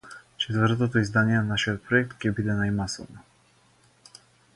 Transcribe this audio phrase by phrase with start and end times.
[0.43, 3.25] Четвртото издание на нашиот проект ќе биде најмасовно.